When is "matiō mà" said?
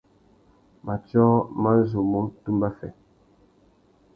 0.85-1.71